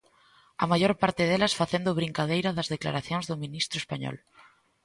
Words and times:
A 0.63 0.65
maior 0.71 0.93
parte 1.01 1.23
delas 1.29 1.57
facendo 1.61 1.97
brincadeira 1.99 2.55
das 2.57 2.71
declaracións 2.75 3.25
do 3.27 3.41
ministro 3.43 3.77
español. 3.83 4.15